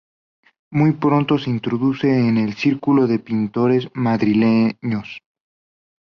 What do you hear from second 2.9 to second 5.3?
de pintores madrileños.